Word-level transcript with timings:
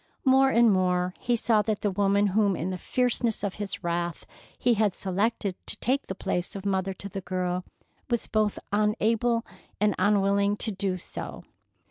More 0.25 0.49
and 0.49 0.73
more 0.73 1.13
he 1.19 1.35
saw 1.35 1.61
that 1.61 1.81
the 1.81 1.91
woman 1.91 2.25
whom 2.33 2.55
in 2.55 2.71
the 2.71 2.77
fierceness 2.79 3.43
of 3.43 3.53
his 3.61 3.83
wrath 3.83 4.25
he 4.57 4.73
had 4.73 4.95
selected 4.95 5.53
to 5.67 5.77
take 5.77 6.07
the 6.07 6.15
place 6.15 6.55
of 6.55 6.65
mother 6.65 6.95
to 6.95 7.07
the 7.07 7.21
girl 7.21 7.63
was 8.09 8.25
both 8.25 8.57
unable 8.73 9.45
and 9.79 9.93
unwilling 9.99 10.57
to 10.57 10.71
do 10.71 10.97
so. 10.97 11.43